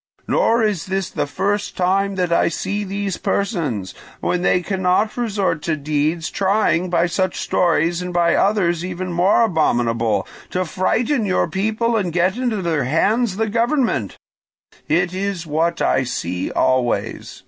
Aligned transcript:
Nor 0.27 0.63
is 0.63 0.87
this 0.87 1.11
the 1.11 1.27
first 1.27 1.77
time 1.77 2.15
that 2.15 2.33
I 2.33 2.47
see 2.47 2.83
these 2.83 3.17
persons, 3.17 3.93
when 4.19 4.41
they 4.41 4.63
cannot 4.63 5.15
resort 5.15 5.61
to 5.61 5.75
deeds, 5.75 6.31
trying 6.31 6.89
by 6.89 7.05
such 7.05 7.39
stories 7.39 8.01
and 8.01 8.11
by 8.11 8.33
others 8.33 8.83
even 8.83 9.13
more 9.13 9.43
abominable 9.43 10.25
to 10.49 10.65
frighten 10.65 11.23
your 11.27 11.47
people 11.47 11.95
and 11.95 12.11
get 12.11 12.35
into 12.35 12.63
their 12.63 12.85
hands 12.85 13.37
the 13.37 13.47
government: 13.47 14.17
it 14.87 15.13
is 15.13 15.45
what 15.45 15.83
I 15.83 16.01
see 16.03 16.49
always. 16.49 17.39